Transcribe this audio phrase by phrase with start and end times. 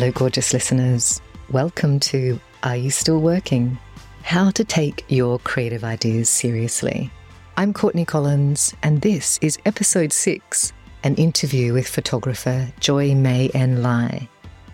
[0.00, 1.20] Hello, gorgeous listeners.
[1.50, 3.76] Welcome to Are You Still Working?
[4.22, 7.10] How to Take Your Creative Ideas Seriously.
[7.58, 10.72] I'm Courtney Collins, and this is episode six
[11.04, 14.26] an interview with photographer Joy Mei En Lai.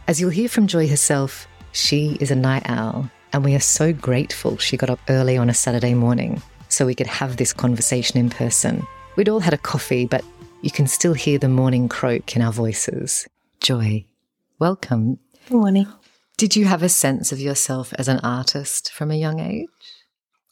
[0.06, 3.92] As you'll hear from Joy herself, she is a night owl, and we are so
[3.92, 8.16] grateful she got up early on a Saturday morning so we could have this conversation
[8.20, 8.86] in person.
[9.16, 10.24] We'd all had a coffee, but
[10.62, 13.26] you can still hear the morning croak in our voices.
[13.60, 14.04] Joy,
[14.58, 15.18] welcome.
[15.48, 15.86] Good morning.
[16.36, 19.68] Did you have a sense of yourself as an artist from a young age?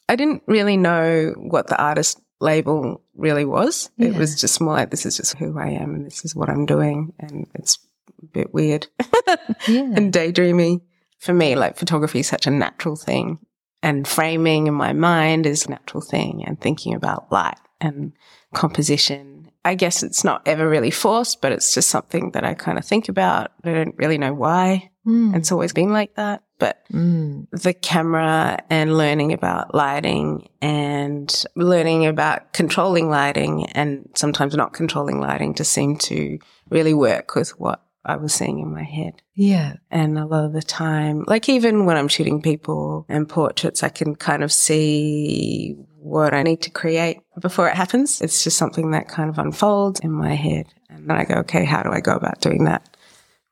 [0.07, 3.89] I didn't really know what the artist label really was.
[3.97, 4.09] Yeah.
[4.09, 6.49] It was just more like, this is just who I am and this is what
[6.49, 7.13] I'm doing.
[7.19, 7.79] And it's
[8.21, 8.87] a bit weird
[9.67, 9.91] yeah.
[9.95, 10.81] and daydreamy.
[11.19, 13.39] For me, like photography is such a natural thing
[13.85, 18.13] and framing in my mind is a natural thing and thinking about light and
[18.53, 19.34] composition.
[19.65, 22.85] I guess it's not ever really forced, but it's just something that I kind of
[22.85, 23.51] think about.
[23.63, 24.91] I don't really know why.
[25.07, 25.35] Mm.
[25.35, 26.43] It's always been like that.
[26.59, 27.47] But mm.
[27.49, 35.19] the camera and learning about lighting and learning about controlling lighting and sometimes not controlling
[35.19, 36.37] lighting just seem to
[36.69, 39.21] really work with what I was seeing in my head.
[39.33, 39.75] Yeah.
[39.89, 43.89] And a lot of the time, like even when I'm shooting people and portraits, I
[43.89, 48.21] can kind of see what I need to create before it happens.
[48.21, 50.67] It's just something that kind of unfolds in my head.
[50.89, 52.95] And then I go, okay, how do I go about doing that?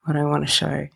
[0.03, 0.88] What do I want to show.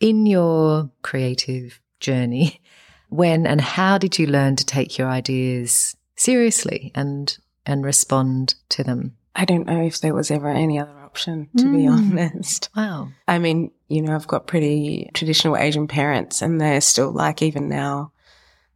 [0.00, 2.60] In your creative journey,
[3.10, 8.82] when and how did you learn to take your ideas seriously and and respond to
[8.82, 9.16] them?
[9.36, 11.76] I don't know if there was ever any other option, to mm.
[11.76, 12.70] be honest.
[12.76, 13.08] Wow.
[13.28, 17.68] I mean, you know, I've got pretty traditional Asian parents and they're still like, even
[17.68, 18.12] now,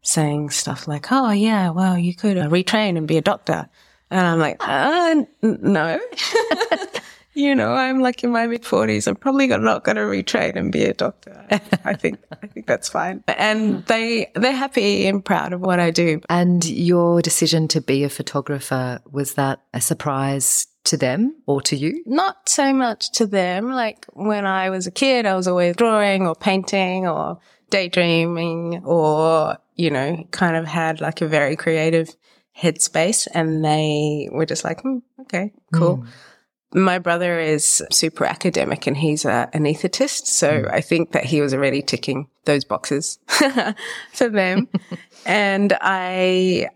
[0.03, 3.69] saying stuff like, oh, yeah, well, you could uh, retrain and be a doctor.
[4.11, 5.99] And I'm like, uh, no.
[7.35, 9.07] you know, I'm like in my mid forties.
[9.07, 11.47] I'm probably not going to retrain and be a doctor.
[11.85, 13.25] I think, I think that's fine.
[13.27, 16.21] And they, they're happy and proud of what I do.
[16.29, 21.77] And your decision to be a photographer, was that a surprise to them or to
[21.77, 22.03] you?
[22.07, 23.71] Not so much to them.
[23.71, 27.39] Like when I was a kid, I was always drawing or painting or
[27.71, 32.15] daydreaming or, you know, kind of had like a very creative
[32.57, 35.99] headspace and they were just like, hmm, okay, cool.
[35.99, 36.09] Mm
[36.75, 40.27] my brother is super academic and he's a anaesthetist.
[40.27, 40.73] So mm.
[40.73, 43.19] I think that he was already ticking those boxes
[44.13, 44.69] for them.
[45.27, 46.69] and I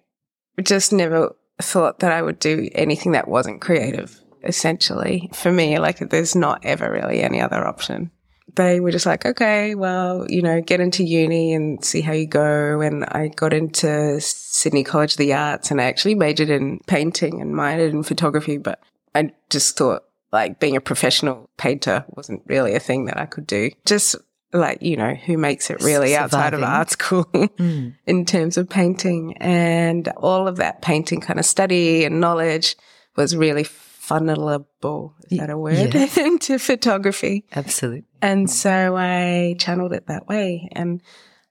[0.62, 5.30] just never thought that I would do anything that wasn't creative, essentially.
[5.34, 8.10] For me, like there's not ever really any other option.
[8.56, 12.26] They were just like, okay, well, you know, get into uni and see how you
[12.26, 12.80] go.
[12.80, 17.40] And I got into Sydney College of the Arts and I actually majored in painting
[17.40, 18.80] and minored in photography, but
[19.14, 23.46] I just thought like being a professional painter wasn't really a thing that I could
[23.46, 23.70] do.
[23.86, 24.16] Just
[24.52, 26.16] like, you know, who makes it really Surviving.
[26.16, 27.94] outside of art school mm.
[28.06, 32.76] in terms of painting and all of that painting kind of study and knowledge
[33.16, 35.12] was really funnelable.
[35.30, 35.94] Is that a word?
[35.94, 36.16] Yes.
[36.16, 37.44] into photography.
[37.54, 38.04] Absolutely.
[38.20, 41.00] And so I channeled it that way and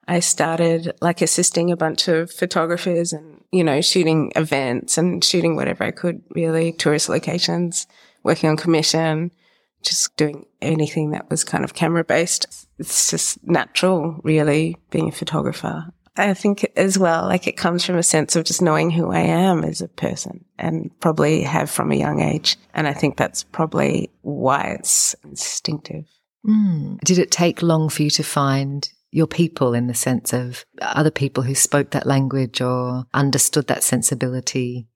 [0.07, 5.55] I started like assisting a bunch of photographers and, you know, shooting events and shooting
[5.55, 7.85] whatever I could really, tourist locations,
[8.23, 9.31] working on commission,
[9.81, 12.67] just doing anything that was kind of camera based.
[12.78, 15.91] It's just natural, really, being a photographer.
[16.17, 19.19] I think as well, like it comes from a sense of just knowing who I
[19.19, 22.57] am as a person and probably have from a young age.
[22.73, 26.06] And I think that's probably why it's instinctive.
[26.46, 27.00] Mm.
[27.01, 31.11] Did it take long for you to find your people in the sense of other
[31.11, 34.88] people who spoke that language or understood that sensibility?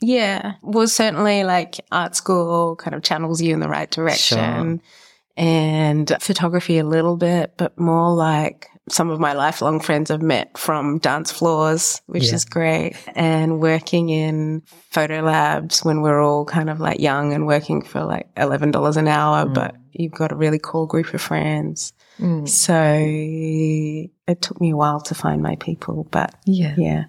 [0.00, 0.54] Yeah.
[0.62, 4.80] Well, certainly like art school kind of channels you in the right direction sure.
[5.36, 10.56] and photography a little bit, but more like some of my lifelong friends I've met
[10.58, 12.34] from dance floors, which yeah.
[12.34, 17.46] is great, and working in photo labs when we're all kind of like young and
[17.46, 19.54] working for like $11 an hour, mm.
[19.54, 21.92] but you've got a really cool group of friends.
[22.18, 22.48] Mm.
[22.48, 22.74] So
[24.26, 27.04] it took me a while to find my people, but yeah, yeah,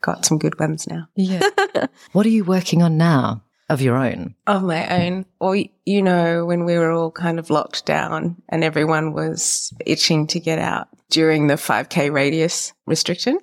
[0.00, 1.08] got some good ones now.
[1.14, 1.42] Yeah.
[2.12, 4.34] what are you working on now of your own?
[4.46, 5.26] Of my own.
[5.38, 10.26] Or, you know, when we were all kind of locked down and everyone was itching
[10.28, 13.38] to get out during the 5K radius restriction,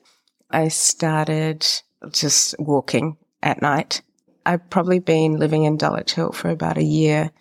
[0.52, 1.66] I started
[2.12, 4.02] just walking at night.
[4.46, 7.32] I've probably been living in Dulwich Hill for about a year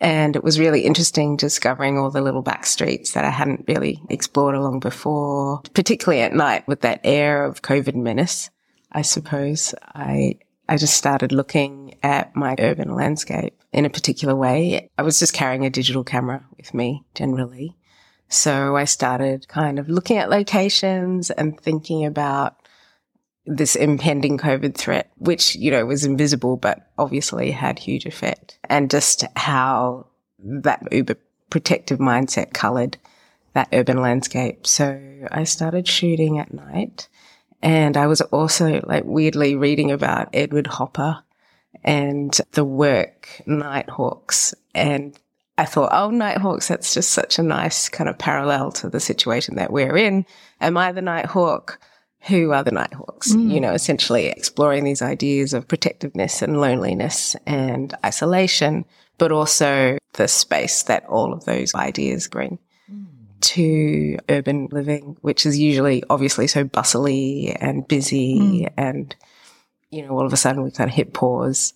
[0.00, 4.02] and it was really interesting discovering all the little back streets that I hadn't really
[4.10, 8.50] explored along before, particularly at night with that air of COVID menace.
[8.92, 10.38] I suppose I,
[10.68, 14.90] I just started looking at my urban landscape in a particular way.
[14.98, 17.76] I was just carrying a digital camera with me generally.
[18.28, 22.65] So I started kind of looking at locations and thinking about
[23.46, 28.90] this impending COVID threat, which, you know, was invisible, but obviously had huge effect and
[28.90, 30.06] just how
[30.38, 31.16] that uber
[31.50, 32.98] protective mindset colored
[33.54, 34.66] that urban landscape.
[34.66, 35.00] So
[35.30, 37.08] I started shooting at night
[37.62, 41.22] and I was also like weirdly reading about Edward Hopper
[41.82, 45.18] and the work Nighthawks and
[45.58, 49.54] I thought, oh, Nighthawks, that's just such a nice kind of parallel to the situation
[49.54, 50.26] that we're in.
[50.60, 51.80] Am I the Nighthawk?
[52.28, 53.32] Who are the Nighthawks?
[53.32, 53.52] Mm.
[53.52, 58.84] You know, essentially exploring these ideas of protectiveness and loneliness and isolation,
[59.18, 62.58] but also the space that all of those ideas bring
[62.90, 63.06] mm.
[63.42, 68.72] to urban living, which is usually obviously so bustly and busy mm.
[68.76, 69.14] and,
[69.90, 71.74] you know, all of a sudden we kind of hit pause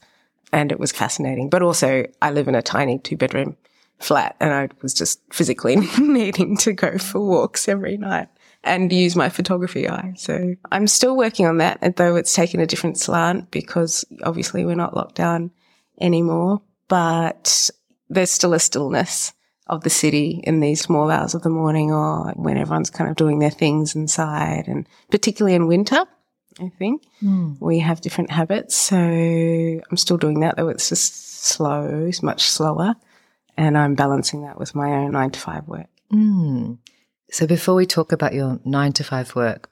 [0.53, 1.49] and it was fascinating.
[1.49, 3.57] But also I live in a tiny two bedroom
[4.01, 8.29] flat and I was just physically needing to go for walks every night
[8.63, 10.13] and use my photography eye.
[10.17, 14.75] So I'm still working on that, though it's taken a different slant because obviously we're
[14.75, 15.51] not locked down
[16.01, 17.71] anymore, but
[18.09, 19.33] there's still a stillness
[19.67, 23.17] of the city in these small hours of the morning or when everyone's kind of
[23.17, 26.05] doing their things inside and particularly in winter.
[26.61, 27.57] I think mm.
[27.61, 28.75] we have different habits.
[28.75, 32.97] So I'm still doing that, though it's just slow, it's much slower
[33.57, 35.87] and I'm balancing that with my own nine to five work.
[36.13, 36.79] Mm.
[37.33, 39.71] So before we talk about your nine to five work,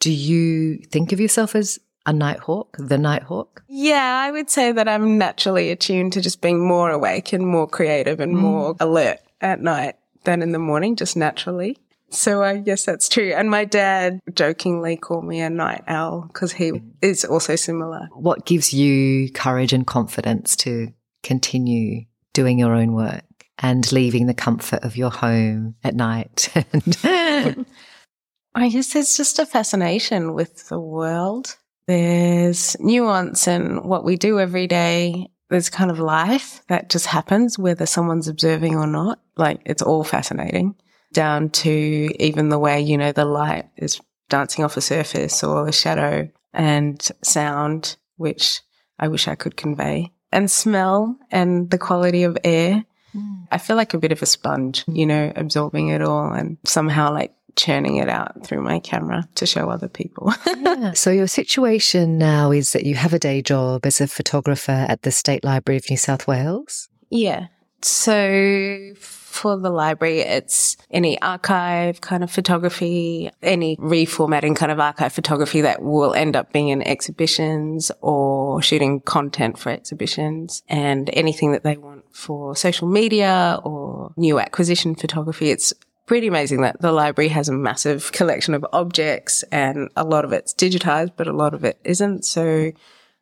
[0.00, 3.62] do you think of yourself as a nighthawk, the nighthawk?
[3.68, 7.68] Yeah, I would say that I'm naturally attuned to just being more awake and more
[7.68, 8.40] creative and mm.
[8.40, 11.76] more alert at night than in the morning, just naturally.
[12.10, 13.32] So I guess that's true.
[13.32, 16.82] And my dad jokingly called me a night owl because he mm.
[17.00, 18.08] is also similar.
[18.12, 23.22] What gives you courage and confidence to continue doing your own work
[23.60, 26.48] and leaving the comfort of your home at night.
[27.04, 31.56] I guess there's just a fascination with the world.
[31.86, 35.28] There's nuance in what we do every day.
[35.50, 39.20] There's kind of life that just happens, whether someone's observing or not.
[39.36, 40.74] Like it's all fascinating
[41.12, 45.68] down to even the way, you know, the light is dancing off a surface or
[45.68, 48.60] a shadow and sound, which
[48.98, 52.84] I wish I could convey and smell and the quality of air.
[53.14, 53.48] Mm.
[53.50, 57.12] I feel like a bit of a sponge, you know, absorbing it all and somehow
[57.12, 60.32] like churning it out through my camera to show other people.
[60.46, 60.92] yeah.
[60.92, 65.02] So your situation now is that you have a day job as a photographer at
[65.02, 66.88] the State Library of New South Wales?
[67.10, 67.48] Yeah.
[67.82, 68.92] So
[69.30, 75.60] for the library, it's any archive kind of photography, any reformatting kind of archive photography
[75.60, 81.62] that will end up being in exhibitions or shooting content for exhibitions and anything that
[81.62, 85.50] they want for social media or new acquisition photography.
[85.50, 85.72] It's
[86.06, 90.32] pretty amazing that the library has a massive collection of objects and a lot of
[90.32, 92.24] it's digitized, but a lot of it isn't.
[92.24, 92.72] So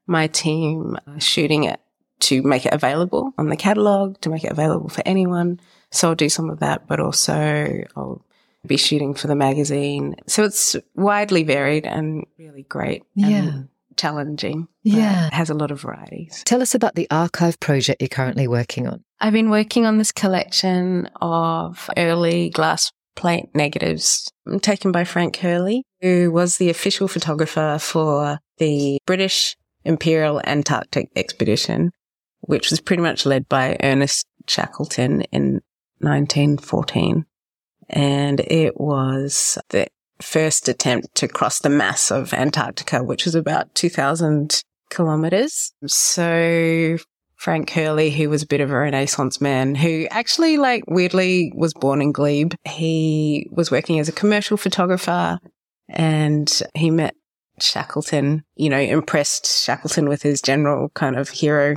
[0.07, 1.81] my team are shooting it
[2.21, 5.61] to make it available on the catalog, to make it available for anyone.
[5.91, 8.25] So I'll do some of that, but also I'll
[8.67, 10.17] be shooting for the magazine.
[10.27, 13.05] So it's widely varied and really great.
[13.15, 13.63] Yeah.
[13.97, 14.69] challenging.
[14.83, 15.29] Yeah.
[15.33, 16.43] has a lot of varieties.
[16.45, 19.03] Tell us about the archive project you're currently working on.
[19.21, 24.31] I've been working on this collection of early glass plate negatives
[24.61, 31.91] taken by Frank Hurley, who was the official photographer for the British Imperial Antarctic Expedition,
[32.41, 35.61] which was pretty much led by Ernest Shackleton in
[36.01, 37.27] 1914.
[37.91, 39.87] And it was the
[40.21, 45.73] first attempt to cross the mass of Antarctica, which was about 2000 kilometers.
[45.87, 46.99] So
[47.37, 51.73] Frank Hurley, who was a bit of a renaissance man, who actually like weirdly was
[51.73, 52.55] born in Glebe.
[52.65, 55.39] He was working as a commercial photographer
[55.89, 57.15] and he met
[57.61, 61.77] Shackleton, you know, impressed Shackleton with his general kind of hero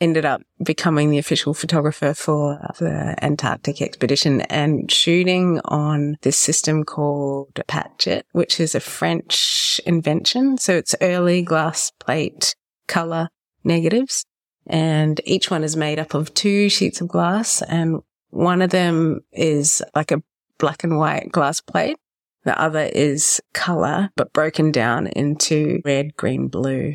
[0.00, 6.36] ended up becoming the official photographer for uh, the Antarctic expedition and shooting on this
[6.36, 10.58] system called Paget, which is a French invention.
[10.58, 12.54] So it's early glass plate
[12.86, 13.28] color
[13.64, 14.24] negatives.
[14.66, 18.00] And each one is made up of two sheets of glass and
[18.30, 20.22] one of them is like a
[20.58, 21.96] black and white glass plate.
[22.44, 26.94] The other is color, but broken down into red, green, blue.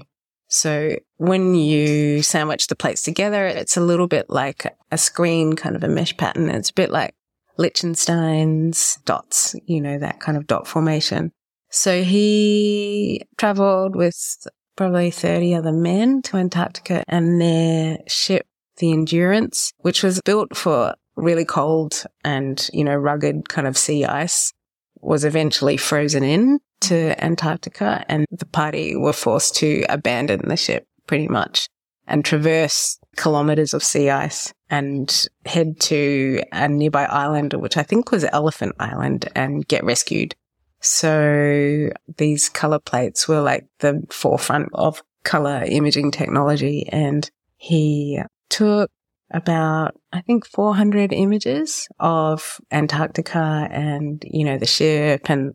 [0.54, 5.76] So when you sandwich the plates together, it's a little bit like a screen, kind
[5.76, 6.48] of a mesh pattern.
[6.48, 7.16] It's a bit like
[7.58, 11.32] Lichtenstein's dots, you know, that kind of dot formation.
[11.72, 14.46] So he traveled with
[14.76, 18.46] probably 30 other men to Antarctica and their ship,
[18.78, 24.06] the Endurance, which was built for really cold and, you know, rugged kind of sea
[24.06, 24.54] ice
[25.02, 30.86] was eventually frozen in to Antarctica and the party were forced to abandon the ship
[31.08, 31.68] pretty much
[32.08, 38.12] and traverse kilometers of sea ice and head to a nearby island, which I think
[38.12, 40.36] was Elephant Island and get rescued.
[40.82, 46.90] So these color plates were like the forefront of color imaging technology.
[46.92, 48.92] And he took
[49.32, 55.54] about, I think, 400 images of Antarctica and, you know, the ship and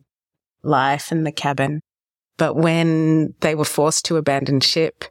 [0.63, 1.81] life in the cabin.
[2.37, 5.05] But when they were forced to abandon ship,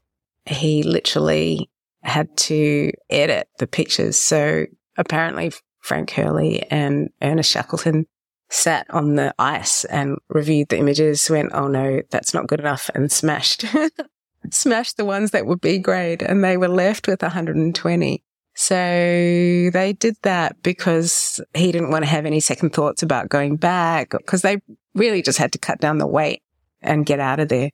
[0.46, 1.70] he literally
[2.02, 4.18] had to edit the pictures.
[4.18, 8.06] So apparently Frank Hurley and Ernest Shackleton
[8.50, 12.90] sat on the ice and reviewed the images, went, Oh no, that's not good enough
[12.94, 13.64] and smashed,
[14.50, 18.22] smashed the ones that were B grade and they were left with 120.
[18.54, 23.56] So they did that because he didn't want to have any second thoughts about going
[23.56, 24.58] back because they
[24.98, 26.42] really just had to cut down the weight
[26.80, 27.70] and get out of there.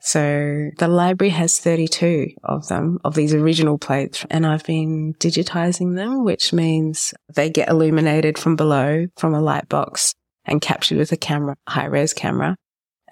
[0.00, 5.96] So the library has 32 of them, of these original plates, and I've been digitizing
[5.96, 11.12] them, which means they get illuminated from below from a light box and captured with
[11.12, 12.56] a camera, high res camera.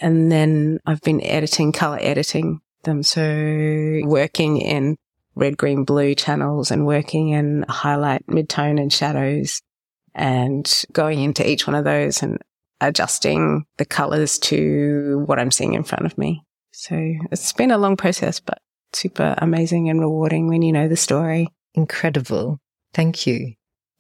[0.01, 3.03] And then I've been editing, color editing them.
[3.03, 3.23] So
[4.05, 4.97] working in
[5.35, 9.63] red, green, blue channels and working in highlight, midtone and shadows
[10.15, 12.39] and going into each one of those and
[12.89, 16.45] adjusting the colors to what I'm seeing in front of me.
[16.73, 16.97] So
[17.31, 18.59] it's been a long process, but
[18.93, 21.49] super amazing and rewarding when you know the story.
[21.75, 22.59] Incredible.
[22.93, 23.55] Thank you.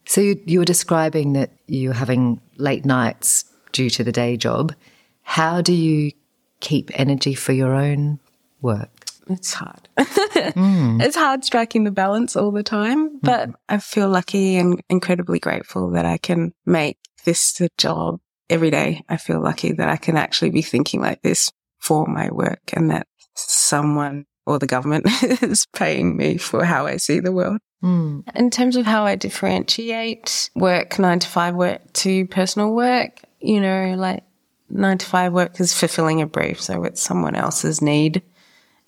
[0.05, 4.75] So you, you were describing that you're having late nights due to the day job.
[5.23, 6.13] How do you
[6.61, 8.19] keep energy for your own
[8.61, 8.91] work?
[9.29, 9.89] It's hard.
[9.99, 11.03] mm.
[11.03, 13.55] It's hard striking the balance all the time, but mm.
[13.69, 19.03] I feel lucky and incredibly grateful that I can make this the job every day.
[19.09, 22.91] I feel lucky that I can actually be thinking like this for my work and
[22.91, 25.07] that someone or the government
[25.43, 27.59] is paying me for how I see the world.
[27.83, 28.25] Mm.
[28.37, 33.61] In terms of how I differentiate work, nine to five work to personal work, you
[33.61, 34.23] know, like
[34.71, 36.61] nine to five work is fulfilling a brief.
[36.61, 38.23] So it's someone else's need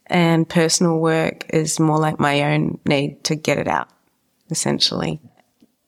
[0.07, 3.89] and personal work is more like my own need to get it out,
[4.51, 5.21] essentially.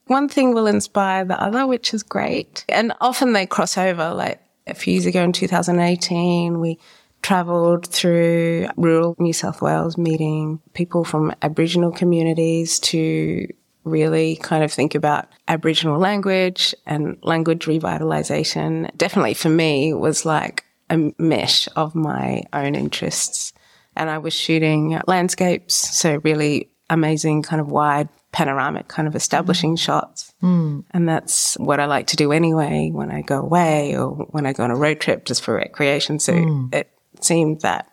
[0.07, 2.65] One thing will inspire the other, which is great.
[2.69, 4.13] And often they cross over.
[4.13, 6.79] Like a few years ago in 2018, we
[7.21, 13.47] travelled through rural New South Wales meeting people from Aboriginal communities to
[13.83, 18.95] really kind of think about Aboriginal language and language revitalisation.
[18.97, 23.53] Definitely for me was like a mesh of my own interests.
[23.95, 29.73] And I was shooting landscapes, so really amazing kind of wide panoramic kind of establishing
[29.73, 29.79] mm.
[29.79, 30.31] shots.
[30.43, 30.83] Mm.
[30.91, 34.53] And that's what I like to do anyway when I go away or when I
[34.53, 36.19] go on a road trip just for recreation.
[36.19, 36.71] So mm.
[36.71, 36.87] it
[37.19, 37.91] seemed that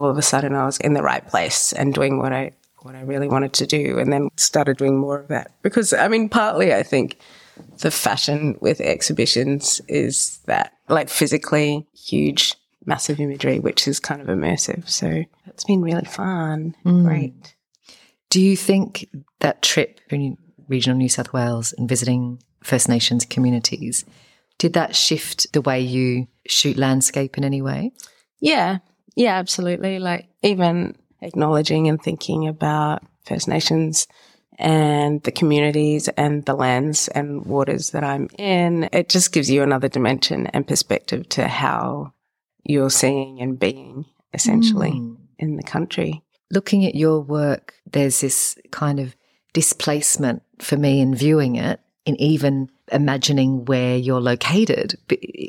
[0.00, 2.50] all of a sudden I was in the right place and doing what I
[2.82, 5.52] what I really wanted to do and then started doing more of that.
[5.62, 7.20] Because I mean partly I think
[7.78, 14.26] the fashion with exhibitions is that like physically huge massive imagery which is kind of
[14.26, 14.88] immersive.
[14.88, 16.74] So it's been really fun.
[16.84, 17.04] Mm.
[17.04, 17.54] Great.
[18.30, 19.08] Do you think
[19.40, 24.04] that trip in regional New South Wales and visiting First Nations communities
[24.60, 27.92] did that shift the way you shoot landscape in any way?
[28.40, 28.78] Yeah.
[29.16, 29.98] Yeah, absolutely.
[29.98, 34.06] Like even acknowledging and thinking about First Nations
[34.58, 39.62] and the communities and the lands and waters that I'm in, it just gives you
[39.62, 42.12] another dimension and perspective to how
[42.62, 45.16] you're seeing and being essentially mm.
[45.38, 46.22] in the country.
[46.50, 49.16] Looking at your work, there's this kind of
[49.52, 54.96] displacement for me in viewing it, in even imagining where you're located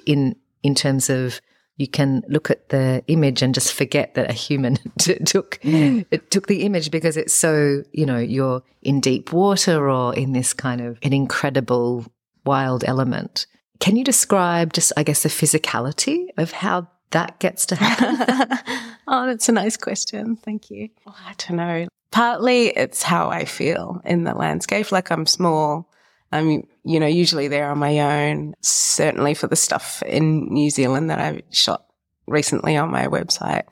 [0.05, 1.41] in in terms of
[1.77, 6.05] you can look at the image and just forget that a human t- took mm.
[6.11, 10.33] it took the image because it's so you know you're in deep water or in
[10.33, 12.05] this kind of an incredible
[12.45, 13.47] wild element.
[13.79, 18.57] Can you describe just I guess the physicality of how that gets to happen?
[19.07, 20.35] oh, that's a nice question.
[20.35, 20.89] Thank you.
[21.07, 21.87] Oh, I don't know.
[22.11, 24.91] Partly it's how I feel in the landscape.
[24.91, 25.91] Like I'm small
[26.31, 28.53] I'm, you know, usually there on my own.
[28.61, 31.85] Certainly for the stuff in New Zealand that I shot
[32.27, 33.63] recently on my website,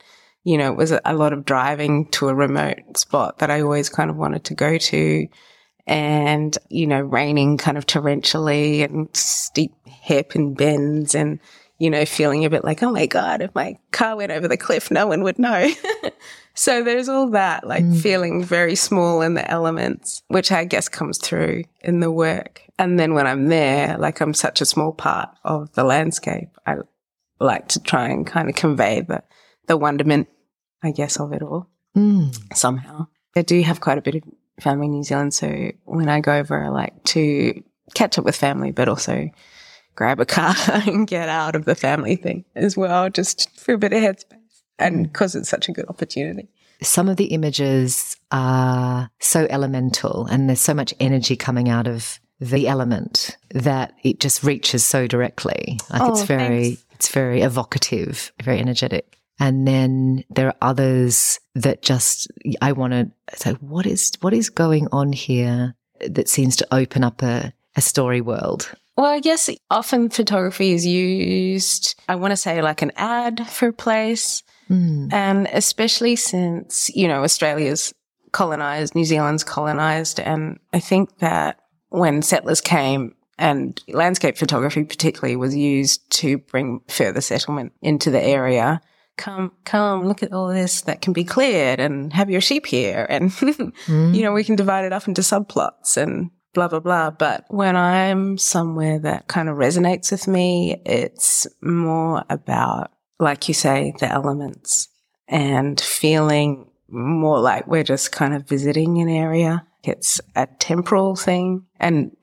[0.44, 3.88] you know, it was a lot of driving to a remote spot that I always
[3.88, 5.26] kind of wanted to go to
[5.86, 11.40] and, you know, raining kind of torrentially and steep hairpin bends and,
[11.80, 14.56] you know, feeling a bit like, oh my God, if my car went over the
[14.56, 15.68] cliff, no one would know.
[16.54, 17.98] So there's all that, like mm.
[17.98, 22.62] feeling very small in the elements, which I guess comes through in the work.
[22.78, 26.76] And then when I'm there, like I'm such a small part of the landscape, I
[27.38, 29.22] like to try and kind of convey the,
[29.68, 30.28] the wonderment,
[30.82, 32.36] I guess, of it all mm.
[32.54, 33.06] somehow.
[33.36, 34.22] I do have quite a bit of
[34.60, 35.32] family in New Zealand.
[35.32, 37.62] So when I go over, I like to
[37.94, 39.30] catch up with family, but also
[39.94, 40.54] grab a car
[40.86, 44.62] and get out of the family thing as well, just for a bit of headspace
[44.78, 46.48] and because it's such a good opportunity.
[46.82, 52.18] Some of the images are so elemental and there's so much energy coming out of
[52.40, 55.78] the element that it just reaches so directly.
[55.90, 56.84] Like oh, it's very, thanks.
[56.92, 59.18] it's very evocative, very energetic.
[59.38, 62.28] And then there are others that just,
[62.60, 67.04] I want to say, what is, what is going on here that seems to open
[67.04, 68.74] up a, a story world?
[68.96, 73.68] Well, I guess often photography is used, I want to say like an ad for
[73.68, 75.12] a place Mm.
[75.12, 77.92] And especially since, you know, Australia's
[78.32, 80.20] colonized, New Zealand's colonized.
[80.20, 86.80] And I think that when settlers came and landscape photography particularly was used to bring
[86.88, 88.80] further settlement into the area.
[89.16, 93.06] Come, come, look at all this that can be cleared and have your sheep here.
[93.10, 94.14] And, mm.
[94.14, 97.10] you know, we can divide it up into subplots and blah, blah, blah.
[97.10, 102.90] But when I'm somewhere that kind of resonates with me, it's more about
[103.20, 104.88] like you say, the elements
[105.28, 109.66] and feeling more like we're just kind of visiting an area.
[109.84, 111.66] It's a temporal thing.
[111.78, 112.16] And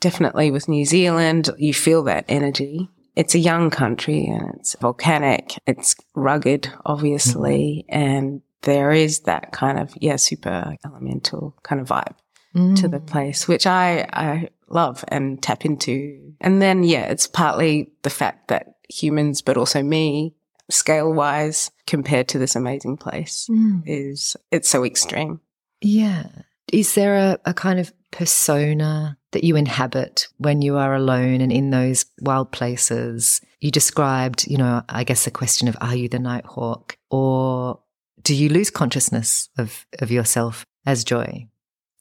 [0.00, 2.88] definitely with New Zealand, you feel that energy.
[3.16, 5.58] It's a young country and it's volcanic.
[5.66, 7.84] It's rugged, obviously.
[7.90, 7.96] Mm.
[7.96, 12.14] And there is that kind of, yeah, super elemental kind of vibe
[12.58, 12.76] mm.
[12.80, 13.06] to the mm.
[13.06, 16.34] place, which I, I love and tap into.
[16.40, 20.34] And then, yeah, it's partly the fact that humans, but also me,
[20.70, 23.82] scale wise, compared to this amazing place, mm.
[23.86, 25.40] is it's so extreme.
[25.80, 26.26] Yeah.
[26.72, 31.52] Is there a, a kind of persona that you inhabit when you are alone and
[31.52, 33.40] in those wild places?
[33.60, 37.80] You described, you know, I guess the question of are you the nighthawk or
[38.22, 41.48] do you lose consciousness of, of yourself as joy?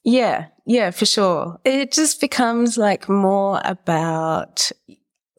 [0.07, 1.59] Yeah, yeah, for sure.
[1.65, 4.71] It just becomes like more about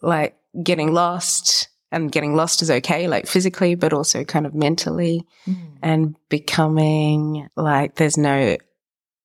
[0.03, 5.27] like getting lost and getting lost is okay, like physically, but also kind of mentally
[5.47, 5.57] mm.
[5.83, 8.59] and becoming like there's no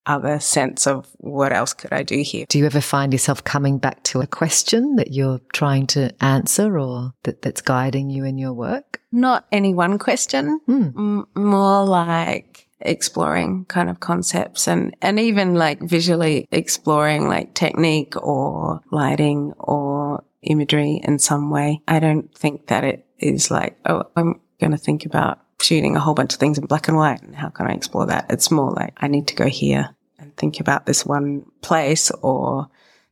[0.06, 2.46] other sense of what else could I do here.
[2.48, 6.80] Do you ever find yourself coming back to a question that you're trying to answer
[6.80, 9.02] or that, that's guiding you in your work?
[9.12, 10.96] Not any one question, mm.
[10.98, 18.16] M- more like exploring kind of concepts and, and even like visually exploring like technique
[18.22, 21.82] or lighting or imagery in some way.
[21.88, 26.00] I don't think that it is like, oh, I'm going to think about shooting a
[26.00, 28.26] whole bunch of things in black and white and how can I explore that?
[28.30, 32.68] It's more like I need to go here and think about this one place or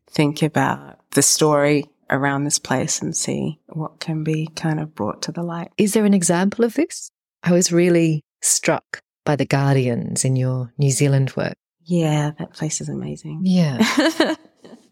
[0.10, 5.21] think about the story around this place and see what can be kind of brought
[5.23, 5.71] to the light.
[5.77, 7.10] Is there an example of this?
[7.43, 11.53] I was really struck by the Guardians in your New Zealand work.
[11.84, 13.41] Yeah, that place is amazing.
[13.43, 13.77] Yeah.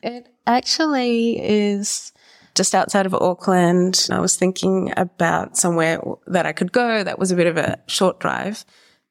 [0.03, 2.11] it actually is
[2.55, 4.07] just outside of Auckland.
[4.11, 7.79] I was thinking about somewhere that I could go that was a bit of a
[7.87, 8.65] short drive,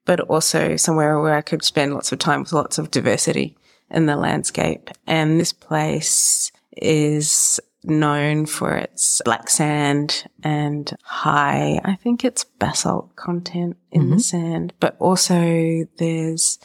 [0.05, 3.57] but also somewhere where I could spend lots of time with lots of diversity
[3.91, 4.91] in the landscape.
[5.07, 13.15] And this place is known for its black sand and high, I think it's basalt
[13.17, 14.15] content in mm-hmm.
[14.15, 16.59] the sand, but also there's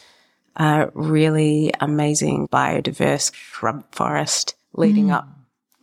[0.55, 5.13] a really amazing biodiverse shrub forest leading mm.
[5.13, 5.27] up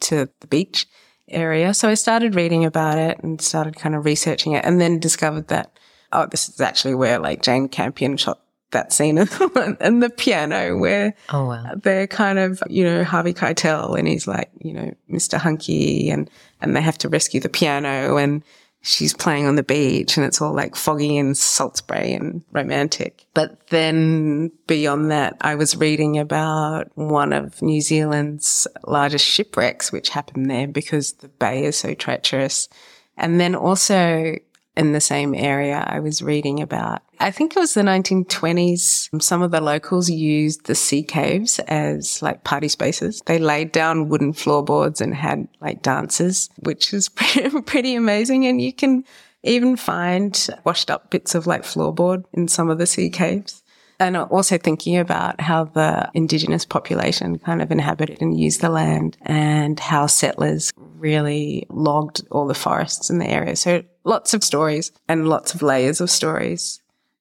[0.01, 0.87] to the beach
[1.29, 1.75] area.
[1.75, 5.49] So I started reading about it and started kind of researching it and then discovered
[5.49, 5.79] that,
[6.13, 8.41] oh, this is actually where like Jane Campion shot
[8.73, 9.19] that scene
[9.81, 11.73] and the piano where oh, wow.
[11.77, 15.39] they're kind of, you know, Harvey Keitel and he's like, you know, Mr.
[15.39, 16.31] Hunky and,
[16.61, 18.43] and they have to rescue the piano and
[18.83, 23.27] she's playing on the beach and it's all like foggy and salt spray and romantic.
[23.35, 30.09] But then beyond that, I was reading about one of New Zealand's largest shipwrecks, which
[30.09, 32.69] happened there because the bay is so treacherous.
[33.17, 34.37] And then also
[34.81, 37.03] in the same area I was reading about.
[37.21, 39.23] I think it was the 1920s.
[39.23, 43.21] Some of the locals used the sea caves as like party spaces.
[43.27, 47.09] They laid down wooden floorboards and had like dances, which is
[47.67, 48.47] pretty amazing.
[48.47, 49.05] And you can
[49.43, 53.63] even find washed up bits of like floorboard in some of the sea caves.
[53.99, 59.19] And also thinking about how the indigenous population kind of inhabited and used the land
[59.21, 63.57] and how settlers really logged all the forests in the area.
[63.57, 66.81] So lots of stories and lots of layers of stories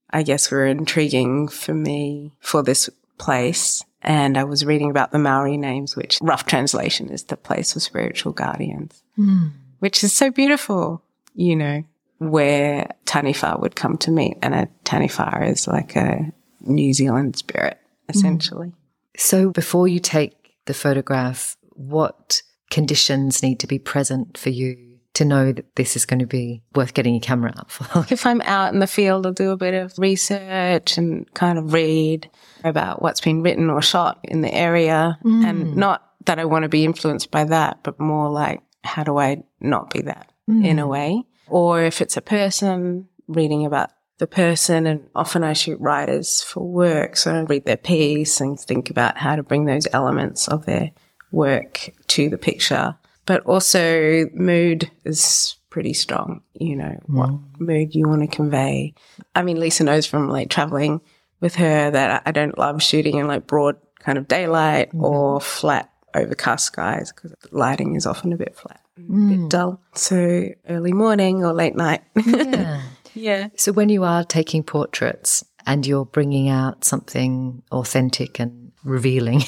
[0.10, 3.84] I guess were intriguing for me for this place.
[4.02, 7.82] And I was reading about the Maori names, which rough translation is the place of
[7.82, 9.52] spiritual guardians, mm.
[9.80, 11.04] which is so beautiful,
[11.36, 11.84] you know,
[12.18, 14.38] where Taniwha would come to meet.
[14.42, 18.70] And a Taniwha is like a New Zealand spirit, essentially.
[18.70, 18.74] Mm.
[19.18, 24.78] So before you take the photograph, what conditions need to be present for you
[25.16, 28.06] to know that this is going to be worth getting your camera out for?
[28.14, 31.74] if I'm out in the field, I'll do a bit of research and kind of
[31.74, 32.30] read
[32.64, 35.18] about what's been written or shot in the area.
[35.24, 35.46] Mm.
[35.46, 39.18] And not that I want to be influenced by that, but more like, how do
[39.18, 40.66] I not be that mm.
[40.66, 41.24] in a way?
[41.48, 44.86] Or if it's a person, reading about the person.
[44.86, 47.16] And often I shoot writers for work.
[47.16, 50.92] So I read their piece and think about how to bring those elements of their
[51.32, 52.96] work to the picture.
[53.26, 57.16] But also mood is pretty strong, you know, mm.
[57.16, 58.94] what mood you want to convey.
[59.36, 61.02] I mean, Lisa knows from like traveling
[61.40, 65.02] with her that I don't love shooting in like broad kind of daylight mm.
[65.02, 69.06] or flat overcast skies because lighting is often a bit flat, mm.
[69.06, 69.50] a bit mm.
[69.50, 69.82] dull.
[69.94, 72.02] So early morning or late night.
[72.26, 72.82] Yeah.
[73.14, 73.48] yeah.
[73.56, 79.44] So when you are taking portraits and you're bringing out something authentic and revealing,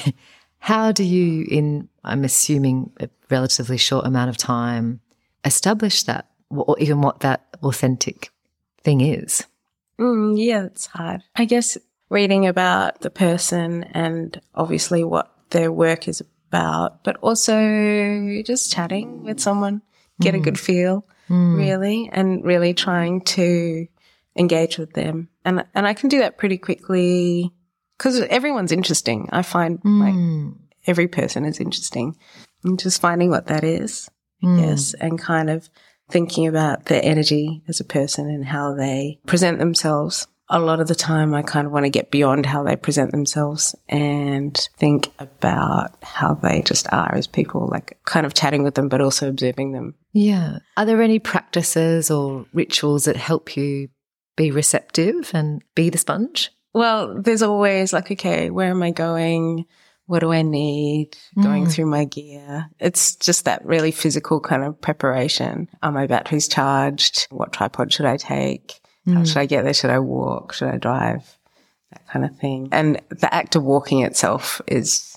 [0.62, 5.00] how do you, in I'm assuming a relatively short amount of time,
[5.44, 8.30] establish that, or even what that authentic
[8.84, 9.44] thing is?
[9.98, 11.24] Mm, yeah, it's hard.
[11.34, 11.76] I guess
[12.10, 19.24] reading about the person and obviously what their work is about, but also just chatting
[19.24, 19.82] with someone,
[20.20, 20.38] get mm.
[20.38, 21.56] a good feel, mm.
[21.56, 23.88] really, and really trying to
[24.36, 25.28] engage with them.
[25.44, 27.52] And and I can do that pretty quickly
[28.02, 29.28] because everyone's interesting.
[29.30, 30.00] I find mm.
[30.00, 30.56] like
[30.88, 32.16] every person is interesting.
[32.64, 34.10] And just finding what that is,
[34.42, 34.60] mm.
[34.60, 35.70] yes, and kind of
[36.10, 40.26] thinking about their energy as a person and how they present themselves.
[40.48, 43.12] A lot of the time, I kind of want to get beyond how they present
[43.12, 48.74] themselves and think about how they just are as people, like kind of chatting with
[48.74, 49.94] them, but also observing them.
[50.12, 50.58] Yeah.
[50.76, 53.90] Are there any practices or rituals that help you
[54.36, 56.50] be receptive and be the sponge?
[56.72, 59.66] Well, there's always like, okay, where am I going?
[60.06, 61.16] What do I need?
[61.42, 61.72] Going mm.
[61.72, 62.68] through my gear.
[62.80, 65.68] It's just that really physical kind of preparation.
[65.82, 67.28] Are my batteries charged?
[67.30, 68.80] What tripod should I take?
[69.06, 69.14] Mm.
[69.14, 69.74] How should I get there?
[69.74, 70.52] Should I walk?
[70.52, 71.38] Should I drive?
[71.92, 72.68] That kind of thing.
[72.72, 75.16] And the act of walking itself is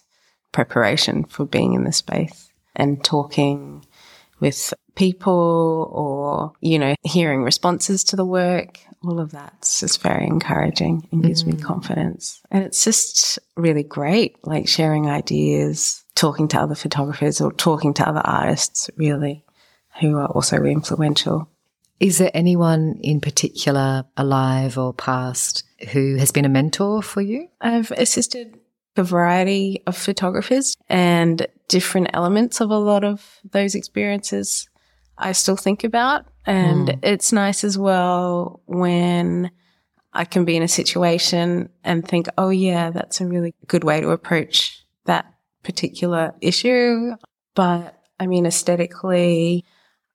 [0.52, 3.86] preparation for being in the space and talking
[4.40, 10.26] with people or, you know, hearing responses to the work all of that's just very
[10.26, 11.54] encouraging and gives mm.
[11.54, 12.42] me confidence.
[12.52, 18.08] And it's just really great, like sharing ideas, talking to other photographers or talking to
[18.08, 19.46] other artists, really,
[20.02, 21.50] who are also influential.
[22.00, 27.48] Is there anyone in particular, alive or past, who has been a mentor for you?
[27.62, 28.60] I've assisted
[28.98, 34.70] a variety of photographers and different elements of a lot of those experiences
[35.18, 36.26] I still think about.
[36.46, 37.00] And mm.
[37.02, 39.52] it's nice as well when
[40.14, 44.02] I can be in a situation and think, oh, yeah, that's a really good way
[44.02, 45.26] to approach that
[45.64, 47.16] particular issue.
[47.56, 49.66] But I mean, aesthetically,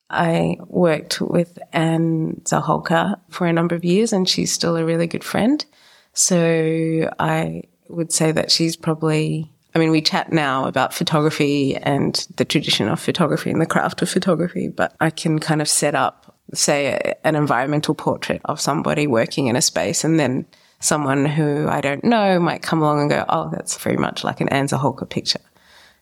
[0.08, 5.06] I worked with Anne Zahalka for a number of years and she's still a really
[5.06, 5.64] good friend.
[6.12, 12.26] So I would say that she's probably I mean, we chat now about photography and
[12.36, 15.94] the tradition of photography and the craft of photography, but I can kind of set
[15.94, 20.46] up, say, an environmental portrait of somebody working in a space and then
[20.80, 24.40] someone who I don't know might come along and go, oh, that's very much like
[24.40, 25.40] an Anne Zahalka picture.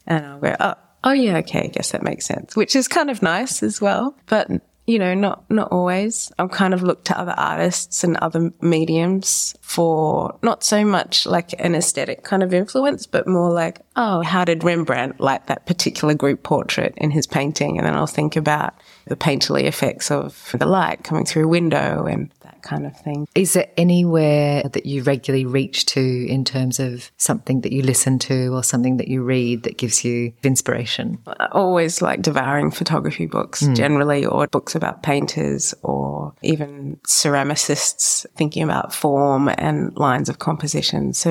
[0.07, 0.75] And I'll go, oh,
[1.05, 4.17] oh yeah, okay, I guess that makes sense, which is kind of nice as well.
[4.27, 4.49] But
[4.89, 6.33] you know, not, not always.
[6.39, 11.53] I've kind of looked to other artists and other mediums for not so much like
[11.61, 16.15] an aesthetic kind of influence, but more like, oh, how did Rembrandt like that particular
[16.15, 17.77] group portrait in his painting?
[17.77, 18.73] And then I'll think about
[19.05, 22.33] the painterly effects of the light coming through a window and
[22.69, 23.27] kind of thing.
[23.35, 28.19] Is there anywhere that you regularly reach to in terms of something that you listen
[28.21, 31.19] to or something that you read that gives you inspiration?
[31.27, 33.75] I always like devouring photography books mm.
[33.75, 41.15] generally, or books about painters or even ceramicists thinking about form and lines of composition.
[41.15, 41.31] So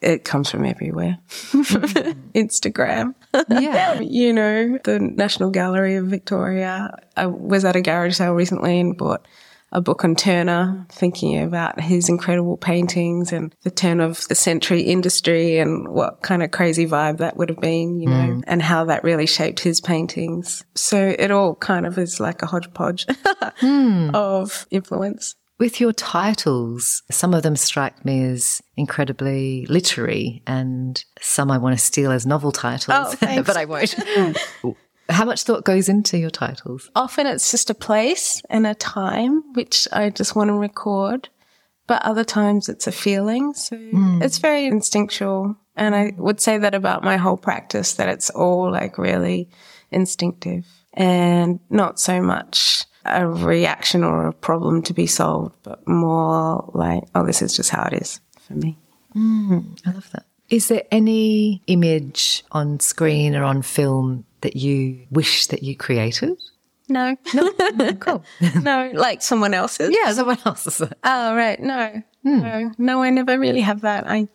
[0.00, 1.18] it comes from everywhere.
[2.34, 3.14] Instagram.
[3.50, 4.00] Yeah.
[4.00, 6.96] you know, the National Gallery of Victoria.
[7.14, 9.26] I was at a garage sale recently and bought
[9.72, 14.82] a book on Turner, thinking about his incredible paintings and the turn of the century
[14.82, 18.44] industry and what kind of crazy vibe that would have been, you know, mm.
[18.46, 20.62] and how that really shaped his paintings.
[20.74, 24.14] So it all kind of is like a hodgepodge mm.
[24.14, 25.34] of influence.
[25.58, 31.78] With your titles, some of them strike me as incredibly literary, and some I want
[31.78, 33.94] to steal as novel titles, Oh, but I won't.
[35.08, 36.90] How much thought goes into your titles?
[36.94, 41.28] Often it's just a place and a time, which I just want to record.
[41.86, 43.54] But other times it's a feeling.
[43.54, 44.22] So hmm.
[44.22, 45.56] it's very instinctual.
[45.76, 49.48] And I would say that about my whole practice, that it's all like really
[49.90, 56.70] instinctive and not so much a reaction or a problem to be solved, but more
[56.74, 58.78] like, oh, this is just how it is for me.
[59.12, 59.60] Hmm.
[59.84, 60.26] I love that.
[60.48, 66.38] Is there any image on screen or on film that you wish that you created?
[66.88, 68.24] No, no, Cool.
[68.60, 69.96] no, like someone else's.
[69.96, 70.82] yeah, someone else's.
[71.04, 71.58] Oh, right.
[71.60, 72.40] No, hmm.
[72.40, 74.04] no, no, I never really have that.
[74.06, 74.28] I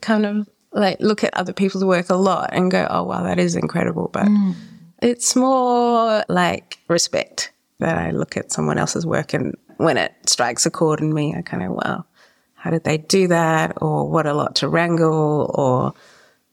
[0.00, 3.38] kind of like look at other people's work a lot and go, oh, wow, that
[3.38, 4.08] is incredible.
[4.12, 4.52] But hmm.
[5.00, 10.64] it's more like respect that I look at someone else's work and when it strikes
[10.66, 12.06] a chord in me, I kind of, wow,
[12.54, 13.82] how did they do that?
[13.82, 15.92] Or what a lot to wrangle or,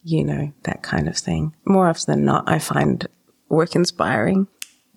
[0.09, 1.53] you know, that kind of thing.
[1.65, 3.05] More often than not, I find
[3.49, 4.47] work inspiring.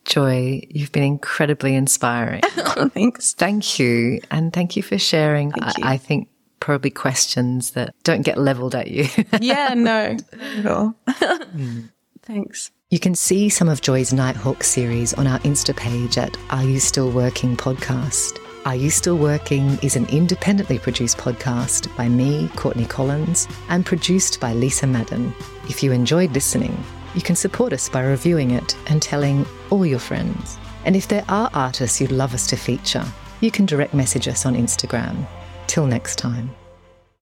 [0.04, 2.42] Joy, you've been incredibly inspiring.
[2.74, 3.34] Oh, thanks.
[3.34, 4.20] thank you.
[4.30, 5.54] And thank you for sharing, you.
[5.60, 9.06] I, I think, probably questions that don't get leveled at you.
[9.40, 10.16] Yeah, no,
[10.56, 10.94] at all.
[11.06, 11.80] Hmm.
[12.22, 12.70] Thanks.
[12.88, 16.78] You can see some of Joy's Nighthawk series on our Insta page at Are You
[16.80, 18.38] Still Working podcast.
[18.64, 24.38] Are You Still Working is an independently produced podcast by me, Courtney Collins, and produced
[24.38, 25.34] by Lisa Madden.
[25.68, 26.78] If you enjoyed listening,
[27.16, 30.58] you can support us by reviewing it and telling all your friends.
[30.84, 33.04] And if there are artists you'd love us to feature,
[33.40, 35.26] you can direct message us on Instagram.
[35.66, 36.54] Till next time.